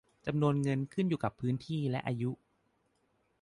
[0.25, 2.31] จำนวนเงินขึ้นกับพื้นที่และอายุ